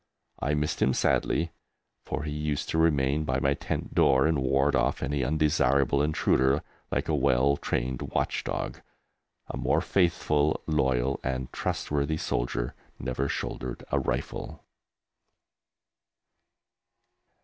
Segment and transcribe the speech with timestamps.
[0.39, 1.51] I missed him sadly,
[2.05, 6.63] for he used to remain by my tent door and ward off any undesirable intruder
[6.89, 8.81] like a well trained watch dog.
[9.49, 14.65] A more faithful, loyal and trust worthy soldier never shouldered a rifle.